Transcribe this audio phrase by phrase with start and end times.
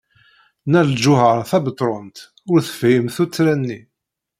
[0.67, 2.17] Nna Lǧuheṛ Tabetṛunt
[2.51, 3.79] ur tefhim tuttra-nni.